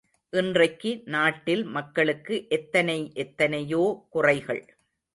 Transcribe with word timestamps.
இன்றைக்கு 0.33 1.01
நாட்டில் 1.05 1.63
மக்களுக்கு 1.63 2.45
எத்தனை 2.49 3.11
எத்தனையோ 3.15 3.83
குறைகள். 4.09 4.63